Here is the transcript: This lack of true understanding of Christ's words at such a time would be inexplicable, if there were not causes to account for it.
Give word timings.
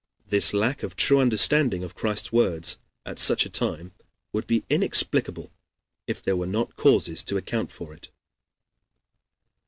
This 0.27 0.51
lack 0.51 0.81
of 0.81 0.95
true 0.95 1.19
understanding 1.19 1.83
of 1.83 1.93
Christ's 1.93 2.31
words 2.33 2.79
at 3.05 3.19
such 3.19 3.45
a 3.45 3.51
time 3.51 3.91
would 4.33 4.47
be 4.47 4.63
inexplicable, 4.67 5.51
if 6.07 6.23
there 6.23 6.35
were 6.35 6.47
not 6.47 6.75
causes 6.75 7.21
to 7.21 7.37
account 7.37 7.71
for 7.71 7.93
it. 7.93 8.09